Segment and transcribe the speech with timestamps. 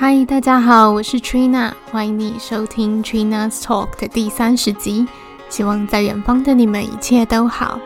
[0.00, 5.04] 嗨，大家好，我是 Trina，欢迎你收听 Trina's Talk 的第三十集。
[5.48, 7.80] 希望在远方的你们一切都好。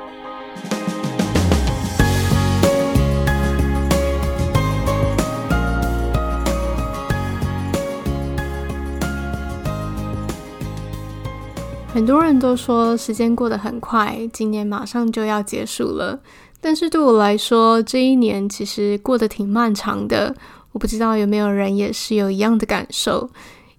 [11.94, 16.20] 很多人都说时间过得很快，今年马上就要结束了。
[16.60, 20.36] 但是对我来说，这一年其实过得挺漫长的。
[20.72, 23.30] 我不知道有没有人也是有一样的感受，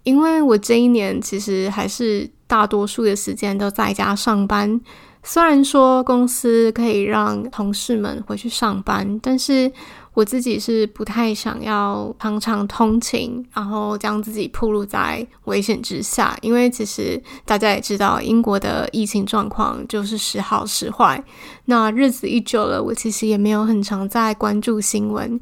[0.04, 4.80] 因为我这一年其实还是大多数的时间都在家上班。
[5.26, 9.72] 虽然说公司可以让同事们回去上班，但是
[10.14, 16.38] 我自己是不太想要常常通勤，然后将自己暴露在危险之下。
[16.42, 21.23] 因为其实大家也知道，英国的疫情状况就是时好时坏。
[21.66, 25.40] 那日子一久了，我其实也没有很常在关注新闻。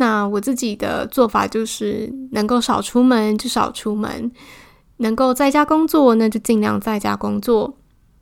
[0.00, 4.32] 那我自己的做法就是，能够少出门就少出门，
[4.96, 7.76] 能够在家工作那就尽量在家工作。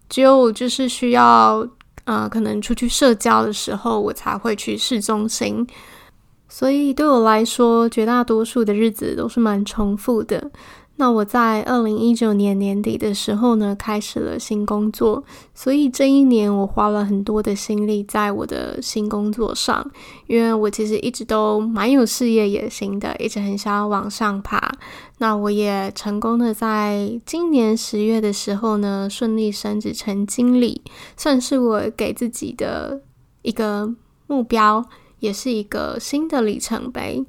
[0.08, 1.64] 只有就是需要，
[2.02, 5.64] 呃，可能出去社交的时候，我才会去市中心。
[6.48, 10.50] 所以对我来说，绝大多数的日子都是蛮重复的。
[11.00, 15.22] 那我在二零一九年年底的时候呢，开始了新工作，
[15.54, 19.88] 所以这一年我花了很多的心力在我的新工作上，
[20.26, 24.72] 因为我其实一直都蛮有事业野心的，一直很想要往上爬。
[25.18, 30.82] 那我也成功的在今年十月的时候呢，顺利升职成经理，
[31.16, 33.00] 算是我给自己的
[33.42, 33.94] 一个
[34.26, 34.84] 目标，
[35.20, 37.24] 也是一个新的里程碑。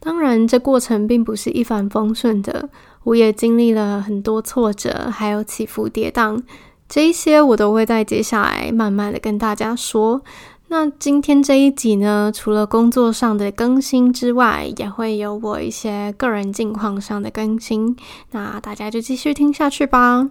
[0.00, 2.70] 当然，这过程并不是一帆风顺的，
[3.04, 6.42] 我也经历了很多挫折，还有起伏跌宕，
[6.88, 10.22] 这一些我都会在接下来慢慢的跟大家说。
[10.68, 17.96] 那今天这一集呢，除了工作上的更新之外，也会有我一些个人近况上的更新。
[18.30, 20.30] 那大家就继续听下去吧。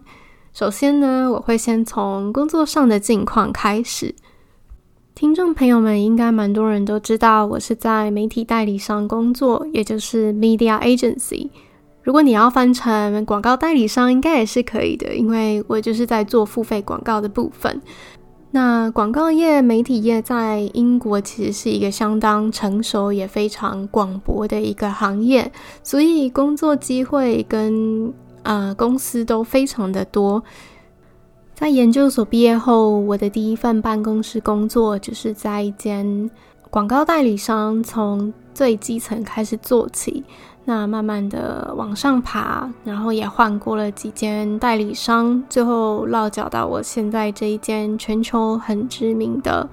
[0.52, 4.16] 首先呢，我会先从工作上的近况开始。
[5.20, 11.50] 听众朋友们应该蛮多人都知道，我是在媒体代理商工作，也就是 media agency。
[12.02, 17.82] 如果你要翻成广告代理商，应该也是可以的，因为我就是在做付费广告的部分。
[18.52, 25.52] 那广告业、媒体业在英国其实是一个相当成熟也非常广博的一个行业，
[25.84, 28.14] 所以工作机会跟
[28.44, 30.42] 呃公司都非常的多。
[31.60, 36.32] 在研究所毕业后，我的第一份办公室工作就是在一间
[36.70, 40.24] 广告代理商，从最基层开始做起，
[40.64, 49.70] 那慢慢的往上爬，然后也换过了几间代理商，最后落脚到我现在这一间全球很知名的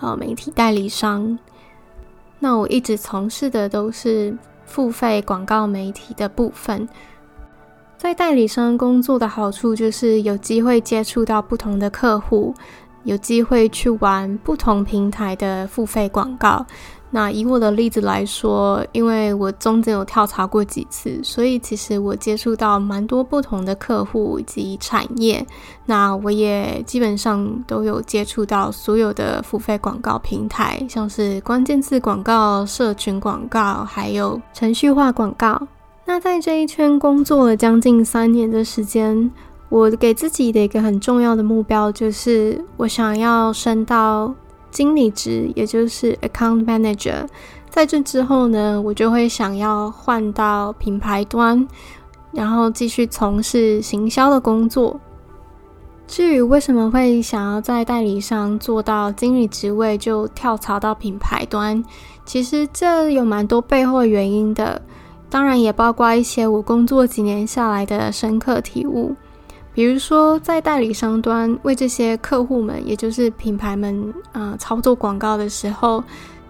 [0.00, 1.36] 呃媒体代理商。
[2.38, 6.88] 那我一直从事的都是付费广告媒体的部分。
[8.04, 12.52] 在代理商工作的好处就是有机会接触到不同的客户，
[13.04, 16.66] 有机会去玩不同平台的付费广告。
[17.08, 25.42] 那以我的例子来说，因为我中间有跳槽过几次，所以其实我接触到蛮多不同的客户以及产业。
[25.86, 35.66] 那我也基本上都有接触到所有的付费广告平台，像是关键字广告、社群广告，还有程序化广告。
[36.06, 39.30] 那在这一圈工作了将近三年的时间，
[39.70, 44.34] 我给自己的一个很重要的目标就是，我想要升到
[44.70, 47.26] 经理职，也就是 account manager。
[47.70, 51.66] 在这之后呢，我就会想要换到品牌端，
[52.32, 55.00] 然后继续从事行销的工作。
[56.06, 61.82] 至于为什么会想要在代理商做到经理职位，就跳槽到品牌端，
[62.26, 64.82] 其实这有蛮多背后原因的。
[65.34, 69.12] 当然也包括一些我工作几年下来的深刻体悟，
[69.72, 76.04] 比如说在代理商端为这些客户们，也就是品牌们，呃，操作广告的时候，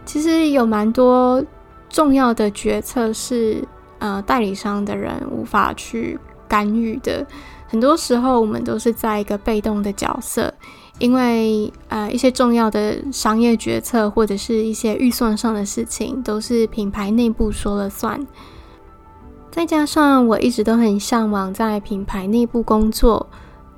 [0.04, 1.42] 其实有蛮多
[1.88, 3.66] 重要的决策是
[4.00, 7.26] 呃代理商的人无法去干预的。
[7.66, 10.52] 很多时候我们都是在一个被动的角色，
[10.98, 18.20] 因为呃一些重要的商业决策或者是一些预算上的事情，都是品牌内部说了算。
[19.54, 23.24] 再加上我一直都很向往在品牌内部工作，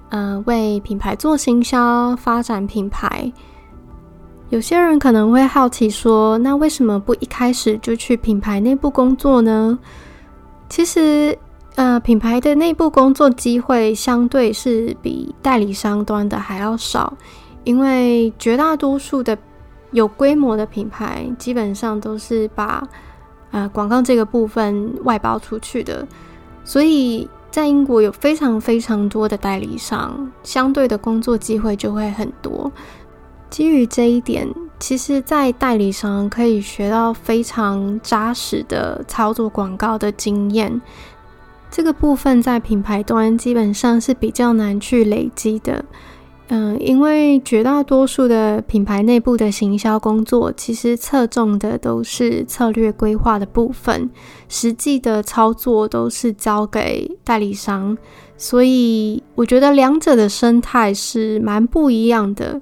[0.08, 3.30] 呃，为品牌做行销、发展品牌。
[4.48, 9.78] 有些人可能会好奇说，那为什么不一开始就去品牌内部工作呢？
[10.70, 11.36] 其实，
[11.74, 17.12] 呃，品牌的内部工作机会相对是比代理商端的还要少，
[17.64, 19.36] 因为绝大多数的
[19.90, 22.82] 有规模的品牌基本上都是把
[23.50, 26.06] 呃广告这个部分外包出去的，
[26.64, 32.70] 所以在英国有非常非常多的代理商，相对的工作机会就会很多。
[33.48, 34.46] 基于这一点，
[34.78, 40.80] 其实，在代理商可以学到非常扎实的操作广告的经验。
[41.70, 45.84] 这个部分在品牌端基本上是比较难去累积的。
[46.48, 54.08] 嗯，因为绝大多数的品牌内部的行销工作，其实侧重的都是策略规划的部分，
[54.48, 57.98] 实际的操作都是交给代理商。
[58.36, 62.60] 所以，我觉得两者的生态是蛮不一样的。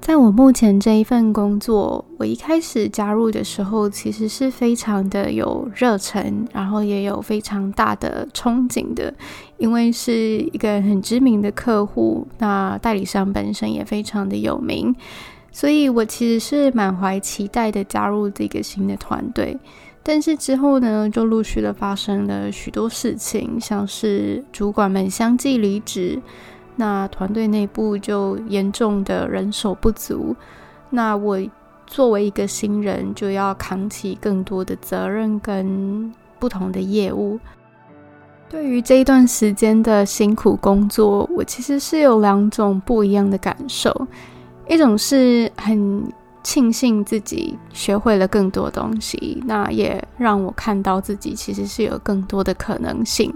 [0.00, 9.12] 在我目前这一份工作，我一开始加入的时候，其实是非常的有热忱，然后也有非常大的憧憬的，
[9.58, 14.94] 因为是一个很知名的客户，那代理商本身也非常的有名，
[15.52, 19.58] 所以我其实是满怀期待的加入这个新的团队。
[20.02, 26.18] 但是之后呢，就陆续的发生了许多事情，像是主管们相继离职。
[26.80, 30.36] 那团队内部就严重的人手不足，
[30.90, 31.36] 那我
[31.88, 37.36] 作为一个新人，就要扛起更多的责任跟不同的业务。
[38.48, 44.06] 对于这一段时间的辛苦工作，我其实是有两种不一样的感受，
[44.68, 46.04] 一种是很
[46.44, 53.34] 庆幸自己学会了更多东西，那也让我看到自己其实是有更多的可能性，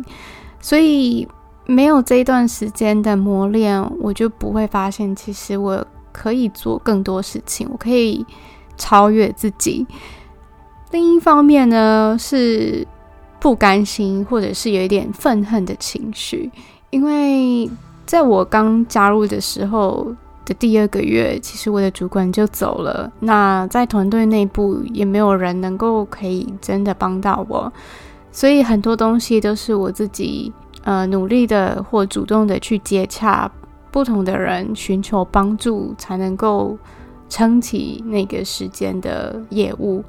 [0.61, 1.27] 所以。
[1.65, 8.27] 没有这一段时间的磨练，我就不会发现，其实我可以做更多事情，我可以
[8.77, 9.87] 超越自己。
[10.91, 12.87] 另一方面呢，是
[13.39, 16.51] 不甘心，或者是有一点愤恨的情绪，
[16.91, 17.71] 因为
[18.05, 20.13] 在我刚加入的时候
[20.45, 27.73] 的第二个月，其实我的主管就走了，那在团队内部也没有人能够可以真的帮到我，
[28.33, 30.53] 所以很多东西都是我自己。
[30.85, 33.51] 呃，努力的或主动的去接洽
[33.91, 36.77] 不同的人，寻求帮助，才能够
[37.29, 40.03] 撑起那个时间的业务。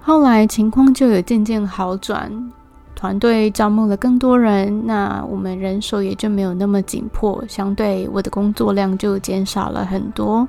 [0.00, 2.52] 后来情况就有渐渐好转，
[2.94, 10.46] 团队招募了更多人，那我们人手也就没有那么紧迫，相对我的工作量就减少了很多。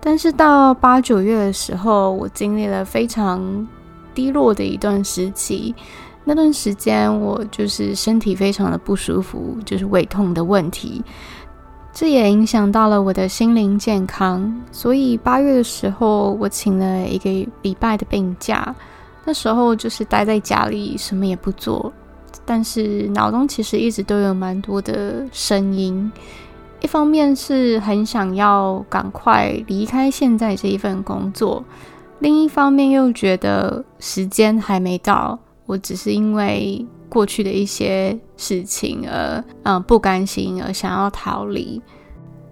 [0.00, 3.68] 但是到八九月的时候，我经历了非常
[4.14, 5.74] 低落的一段时期。
[6.28, 11.02] 那段时间，我就是身体非常的不舒服，就是胃痛的问题，
[11.90, 14.54] 这也影响到了我的心灵健康。
[14.70, 18.76] 所以八月的时候，我请了一个礼拜的病假。
[19.24, 21.90] 那时候就是待在家里，什么也不做，
[22.44, 26.12] 但是脑中其实一直都有蛮多的声音。
[26.82, 31.64] 一方面是很想要赶快离开现在这一份工作，
[32.18, 35.38] 另一方面又觉得时间还没到。
[35.68, 41.80] 我只是因为过去的一些事情而嗯不甘心，而想要逃离。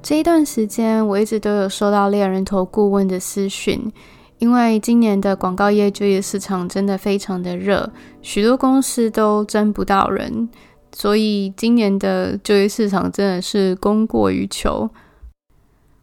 [0.03, 3.91] 这一段时间，我一直都有收到猎人头顾问的私讯，
[4.39, 7.91] 因为今年的广告业就业市场真的非常的热，
[8.21, 10.49] 许多公司都征不到人，
[10.93, 14.89] 所以今年的就业市场真的是供过于求。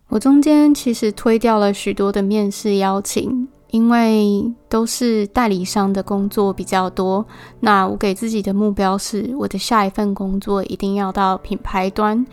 [0.10, 3.48] 我中间其实推掉了许多的面试邀请。
[3.74, 7.26] 因为都是代理商的工作比较多，
[7.60, 12.24] 那我给自己的目标是，我的下一份工作一定要到品牌端，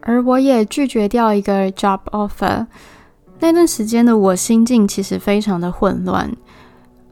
[0.00, 2.66] 而我也拒绝掉一个 job offer。
[3.38, 6.28] 那段时间的我心境其实非常的混乱，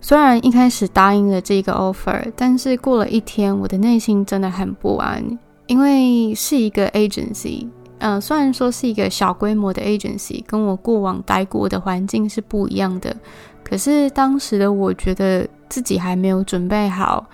[0.00, 5.38] 虽然一开始答应了这个 offer，但是过了一天，我的内心真的很不安，
[5.68, 7.68] 因为是一个 agency。
[8.00, 13.14] 嗯、虽然说是一个小规模的 agency，跟我过往待过的环境是不一样的，
[13.62, 17.26] 可是当时的我觉得自己还没有准备好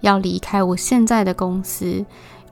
[0.00, 2.04] 要离开我现在的公司，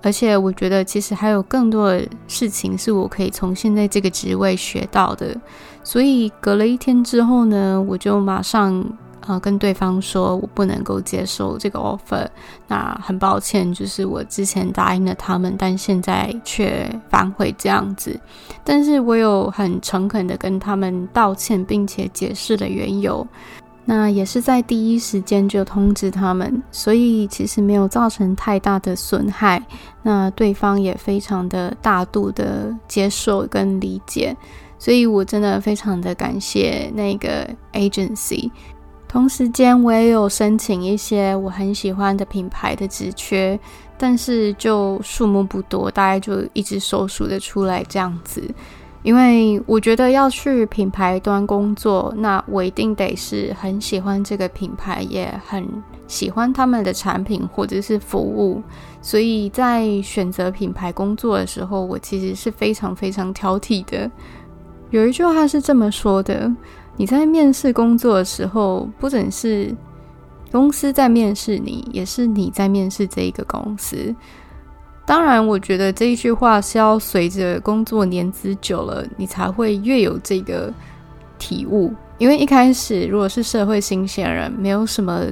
[0.03, 5.37] 而且我觉得其实还有更多的事情是我可以从现在这个职位学到的，
[5.85, 8.85] 所以隔了一天之后呢，我就马上。
[9.27, 12.27] 呃，跟对方说我不能够接受这个 offer，
[12.67, 18.19] 那很抱歉，就是我之前答应了他们，但现在却反悔这样子。
[18.65, 23.27] 但是我有很诚恳的跟他们道歉，并且解释了缘由。
[23.85, 29.63] 那也是在第一时间就通知他们，所以其实没有造成太大的损害。
[30.03, 34.37] 那对方也非常的大度的接受跟理解，
[34.79, 38.51] 所以我真的非常的感谢那个 agency。
[39.09, 43.59] 同时间，我也有申请一些我很喜欢的品牌的职缺，
[43.97, 48.43] 但是就数目不多，大概就一直手数的出来这样子。
[49.03, 55.67] 因为我觉得要去品牌端工作，那我一定得是很喜欢这个品牌，也很
[56.07, 58.61] 喜欢他们的产品或者是服务。
[59.01, 64.11] 所以在选择品牌工作的时候，我其实是非常非常挑剔的。
[64.91, 66.51] 有一句话是这么说的：
[66.99, 69.73] 你在面试工作的时候，不仅是
[70.51, 74.15] 公司在面试你，也是你在面试这一个公司。
[75.07, 80.75] 当然，我觉得这一句话是要随着工作年资久了，你才会越有这个
[81.39, 81.95] 体悟。
[82.19, 85.23] 因为一开始如果是社会新鲜人，没有什么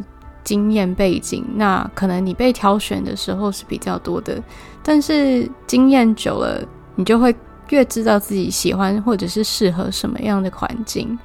[0.44, 4.40] 经验背景，那可能你被挑选的时候是比较多的。
[4.84, 7.34] 但是经验久了，你就会
[7.70, 11.18] 越知道自己喜欢或者是适合什么样的环境。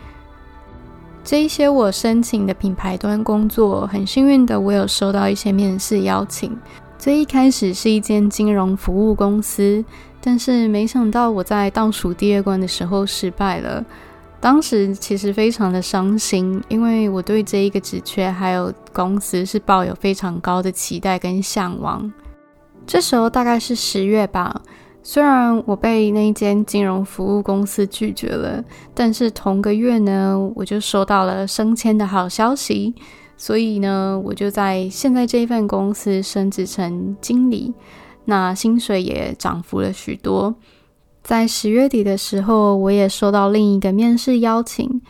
[1.23, 6.57] 这一些我申请的品牌端工作，很幸运的我有收到一些面试邀请。
[6.97, 9.83] 最一开始是一间金融服务公司，
[10.19, 13.85] 但是没想到我在倒数第二关的时候失败了。
[14.39, 22.11] 当时其实非常的伤心，因为我对这一个职缺还有公司是抱有非常高的期待跟向往。
[22.87, 24.59] 这时候大概是十月吧，
[25.03, 32.93] 虽然我被那一间金融服务公司拒绝了，但是同个月呢，我就收到了升迁的好消息。
[33.35, 37.73] 所以呢，我就在现在这一份公司升职成经理，
[38.25, 40.53] 那薪水也涨幅了许多。
[41.23, 45.01] 在十月底的时候，我也收到另一个面试邀请，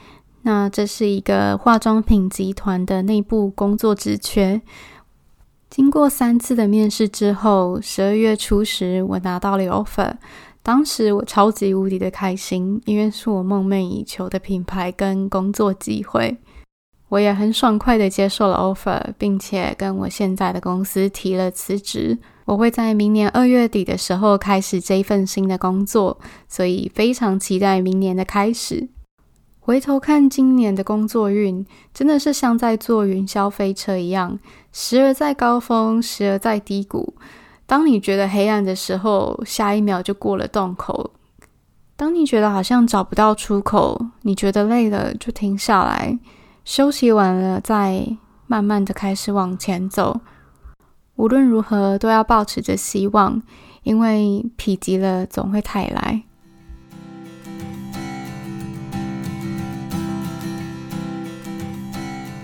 [0.43, 4.61] 那这是一个化妆品集团的内部工作职缺。
[5.71, 10.13] 经过三次的面试之后，十二月初时我拿到了 offer，
[10.61, 16.37] 当时我超级无敌的开心，因为是我梦寐以求的品牌跟工作机会。
[17.07, 22.17] 我也很爽快的接受了 offer，并且跟我现在的公司提了辞职。
[22.43, 28.89] 我会在明年二月底的时候开始这一份新的工作，所以非常期待明年的开始。
[29.63, 31.63] 回头看今年的工作运，
[31.93, 34.39] 真的是像在坐云霄飞车一样，
[34.73, 37.13] 时而在高峰，时而在低谷。
[37.67, 41.11] 当你觉得黑暗的时候，下一秒就过了洞口；
[41.95, 46.17] 当你觉得好像找不到出口，你觉得累了就停下来。
[46.65, 50.21] 休息完了，再慢慢的开始往前走。
[51.17, 53.39] 无论如何，都要保持着希望，
[53.83, 56.23] 因为否极了总会泰来。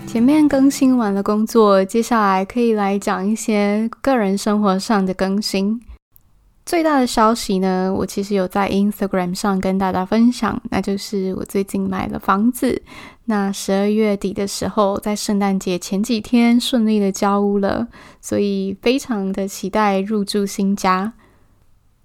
[0.08, 5.78] 前面更新完了工作，接下来可以来讲一些个人生活上的更新。
[6.64, 12.80] 最大的消息呢，我其实有在 Instagram 上跟大家分享，那就是我最近买了房子。
[13.26, 17.86] 那十二月底的时候，在圣诞节前几天顺利的交屋了，
[18.22, 21.12] 所以非常的期待入住新家。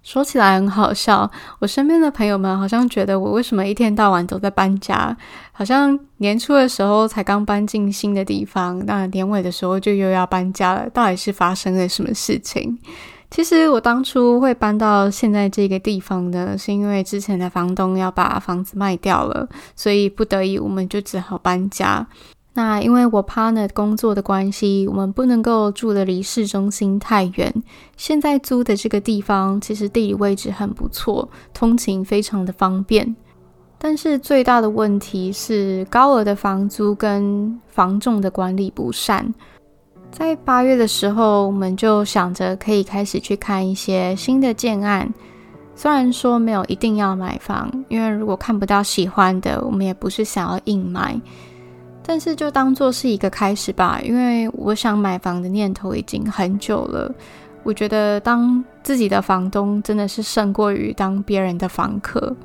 [0.04, 5.16] 说起来很好笑，我身边的朋友们好像觉得我为什么一天到晚都在搬家，
[5.50, 12.78] 好像年初的时候才刚搬进新的地方，那年尾的时候就又要搬家了，到底是发生了什么事情？
[13.30, 22.06] 其实我当初会搬到现在这个地方呢，是因为之前的房东要把房子卖掉了，所以不得已我们就只好搬家。
[22.56, 27.52] 那因为我 partner 工作的关系，我们不能够住得离市中心太远。
[27.96, 33.14] 现在租的这个地方其实地理位置很不错，通勤非常的方便。
[33.76, 39.34] 但是最大的问题是高额的房租跟房仲的管理不善。
[40.12, 45.12] 在八月的时候，我们就想着可以开始去看一些新的建案。
[45.74, 51.20] 虽然说没有一定要买房，因为如果看不到喜欢的，我们也不是想要硬买。
[52.06, 57.10] 但是就当做是一个开始吧，因为我想买房的念头已经很久了。
[57.62, 62.36] 我觉得当自己的房东真的是胜过于当别人的房客。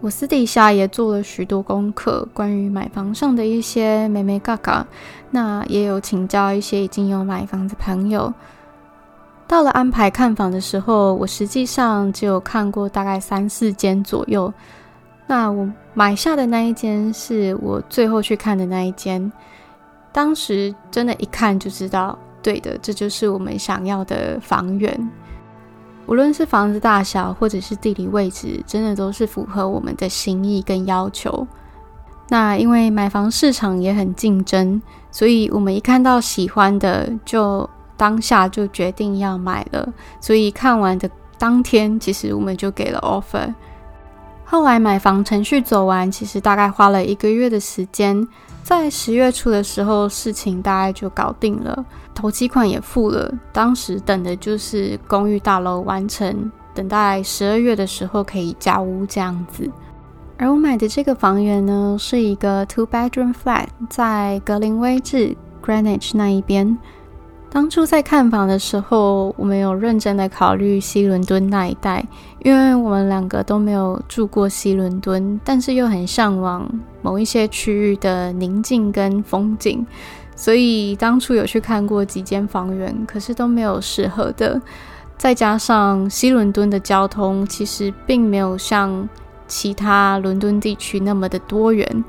[0.00, 4.86] 我私底下也做了许多功课，关于买房上的一些眉眉嘎嘎，
[5.32, 8.32] 那也有请教一些已经有买房的朋友。
[9.48, 14.54] 到了安排看房的时候，我实际上只有看过大概三四间左右。
[15.28, 19.30] 那我买下的那一间是我最后去看的那一间，
[20.10, 25.10] 当时真的一看就知道，对的，这就是我们想要的房源。
[26.06, 31.46] 无论是房子大小，或者是地理位置，真的都是符合我们的心意跟要求。
[32.30, 34.80] 那因为买房市场也很竞争，
[35.10, 37.68] 所以我们一看到喜欢的，就
[37.98, 39.86] 当下就决定要买了。
[40.22, 43.52] 所以看完的当天，其实我们就给了 offer。
[44.50, 48.26] 后来买房程序走完，其实大概花了一个月的时间。
[48.62, 53.30] 在十月初的时候，事情大概就搞定了，头期款也付了。
[53.52, 59.70] 当时等的就是公寓大楼完成等待十二月的时候可以交屋这样子。
[60.38, 66.78] 而我买的这个房源呢，是一个 two bedroom flat，在格林威治 Greenwich 那一边。
[67.50, 72.04] 当初在看房的时候，我们有认真的考虑西伦敦那一带，
[72.44, 76.68] 因为我们两个都没有住过西伦敦，但是又很向往
[77.00, 79.84] 某一些区域的宁静跟风景，
[80.36, 84.60] 所以当初有去看过几间房源，可是都没有适合的。
[85.16, 89.08] 再加上西伦敦的交通其实并没有像
[89.48, 92.04] 其他伦敦地区那么的多元，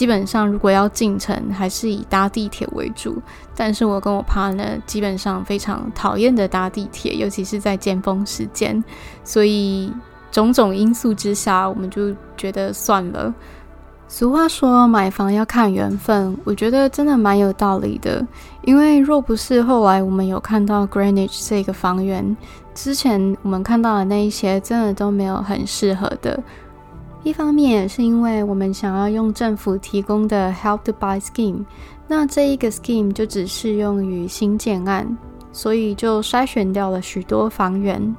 [0.00, 3.20] 基本上如果要进城，还是以搭地铁为主。
[3.54, 8.82] 但是我跟我 partner 基本上非常讨厌的搭地铁，尤其是在尖峰时间。
[9.24, 9.92] 所以
[10.32, 13.34] 种种因素之下，我们就觉得算了。
[14.08, 18.26] 俗话说买房要看缘分，我觉得真的蛮有道理的。
[18.62, 22.34] 因为若不是后来我们有看到 Greenwich 这个房源，
[22.74, 26.42] 之前我们看到的那一些真的都没有很适合的。
[27.22, 31.66] 一方面也是因为我们想要用政府提供的 Help to Buy Scheme，
[32.08, 35.18] 那这一个 Scheme 就只适用于新建案，
[35.52, 38.16] 所以就筛选掉了许多房源。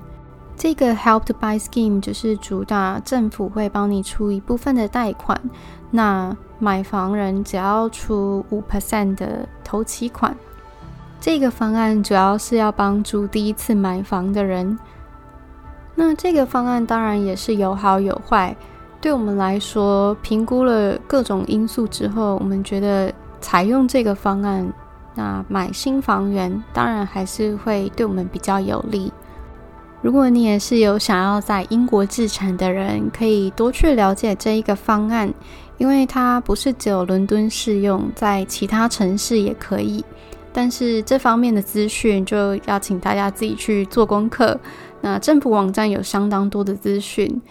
[0.55, 5.41] 这个 Help to Buy Scheme 就是主打政府会帮你出一部分的贷款，
[5.89, 10.37] 那买房人只要出五 percent 的头期款。
[11.19, 14.77] 这个方案主要是要帮助第一次买房的人。
[15.95, 18.55] 那这个方案当然也是有好有坏。
[19.01, 24.71] 对我们来说，评估了各种因素之后，我们觉得采用这个方案，
[25.15, 29.11] 那买新房源当然还是会对我们比较有利。
[30.03, 35.33] 如果你也是有想要在英国置产的人，可以多去了解这一个方案，
[35.79, 40.05] 因为它不是只有伦敦适用，在其他城市也可以。
[40.53, 44.59] 但是这方面的资讯就要请大家自己去做功课。
[45.01, 47.41] 那政府网站有相当多的资讯。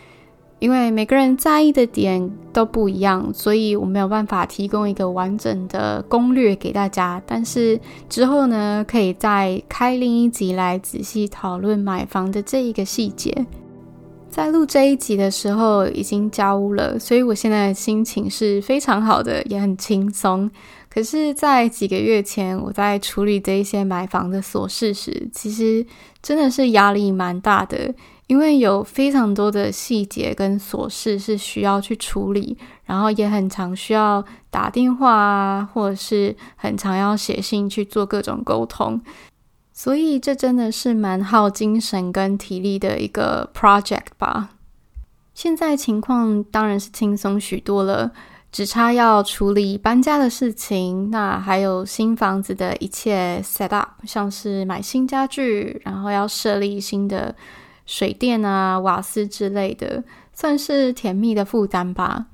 [0.60, 7.20] 因为每个人在意的点都不一样，所以我没有办法提供一个完整的攻略给大家。
[7.26, 13.46] 但是之后呢，可以再开另一集来仔细讨论买房的这一个细节。
[14.28, 20.48] 在录这一集的时候已经交屋了，所以我现在的心情是非常好的，也很轻松。
[20.88, 25.84] 可是，在几个月前，我在处理这一些买房的琐事时，其实
[26.22, 27.92] 真的是压力蛮大的。
[28.30, 39.02] 因为有非常多的细节跟琐事是需要去处理，然后也很常需要打电话啊，或者是很常要写信去做各种沟通，
[39.72, 44.50] 所以这真的是蛮耗精神跟体力的一个 project 吧。
[45.34, 48.12] 现在情况当然是轻松许多了，
[48.52, 57.34] 只差要处理搬家的事情，那还有新房子的一切 set up，像是买新家具，然后要设立新的。
[57.90, 62.26] 水电啊、瓦斯之类的，算是甜蜜的负担吧。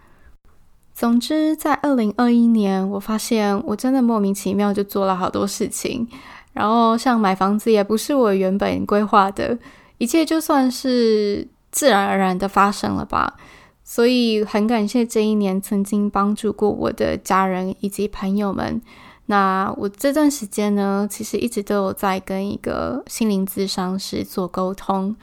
[0.92, 6.06] 总之，在二零二一年，我发现我真的莫名其妙就做了好多事情。
[6.52, 9.58] 然后，像买房子也不是我原本规划的，
[9.96, 13.38] 一切就算是自然而然的发生了吧。
[13.82, 18.82] 所以，很感谢这一年曾经帮助过我的家人以及朋友们。
[19.28, 25.16] 那我这段时间呢，其实一直都有在跟一个心灵咨商师做沟通。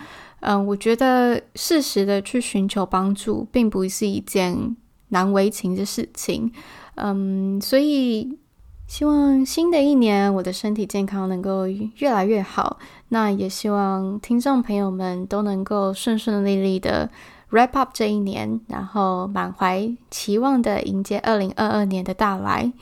[0.46, 4.76] 嗯，我觉得适时的去寻求帮助，并不是一件
[5.08, 6.52] 难为情的事情。
[6.96, 8.38] 嗯，所以
[8.86, 12.78] 希望新的一年我的身体健康能够越来越好。
[13.08, 17.10] 那也希望听众朋友们都能够顺顺利利的
[17.52, 22.74] wrap up 这一年，然后满怀期望的迎接二零二二年的到来。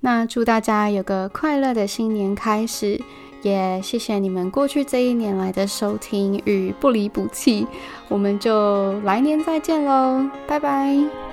[0.00, 3.00] 那祝大家有个快乐的新年开始。
[3.44, 7.66] 也谢谢你们过去这一年来的收听与不离不弃，
[8.08, 11.23] 我们就来年再见喽，拜拜。